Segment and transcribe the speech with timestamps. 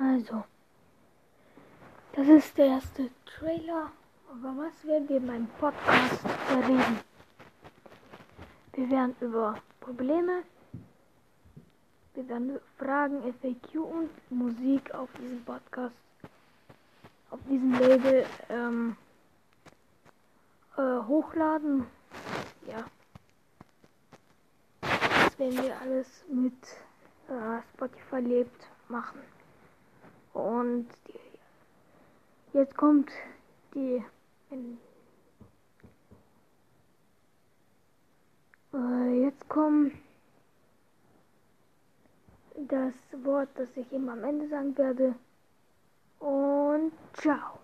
[0.00, 0.44] Also,
[2.14, 3.92] das ist der erste Trailer.
[4.32, 7.00] Über was werden wir in meinem Podcast reden?
[8.72, 10.42] Wir werden über Probleme,
[12.14, 15.94] wir werden Fragen, FAQ und Musik auf diesem Podcast,
[17.28, 18.96] auf diesem Label ähm,
[20.78, 21.84] äh, hochladen.
[22.66, 22.86] Ja.
[24.80, 26.54] Das werden wir alles mit
[27.28, 29.20] äh, Spotify lebt machen.
[30.40, 30.88] Und
[32.52, 33.10] jetzt kommt
[33.74, 34.02] die
[38.74, 39.92] äh, jetzt kommt
[42.56, 45.14] das Wort, das ich immer am Ende sagen werde.
[46.18, 47.59] Und ciao.